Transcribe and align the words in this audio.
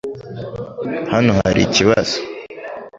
Hano 1.13 1.31
hari 1.39 1.59
ikibazo. 1.67 2.17